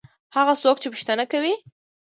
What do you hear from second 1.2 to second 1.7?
کوي.